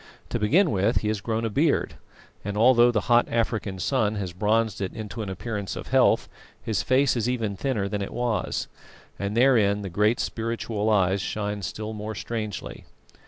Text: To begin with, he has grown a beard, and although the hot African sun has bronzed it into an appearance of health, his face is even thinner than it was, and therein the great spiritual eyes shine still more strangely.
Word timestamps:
To 0.29 0.39
begin 0.39 0.71
with, 0.71 1.01
he 1.01 1.09
has 1.09 1.21
grown 1.21 1.45
a 1.45 1.49
beard, 1.51 1.93
and 2.43 2.57
although 2.57 2.89
the 2.89 3.01
hot 3.01 3.27
African 3.29 3.77
sun 3.77 4.15
has 4.15 4.33
bronzed 4.33 4.81
it 4.81 4.93
into 4.93 5.21
an 5.21 5.29
appearance 5.29 5.75
of 5.75 5.89
health, 5.89 6.27
his 6.59 6.81
face 6.81 7.15
is 7.15 7.29
even 7.29 7.55
thinner 7.55 7.87
than 7.87 8.01
it 8.01 8.11
was, 8.11 8.67
and 9.19 9.37
therein 9.37 9.83
the 9.83 9.89
great 9.91 10.19
spiritual 10.19 10.89
eyes 10.89 11.21
shine 11.21 11.61
still 11.61 11.93
more 11.93 12.15
strangely. 12.15 12.83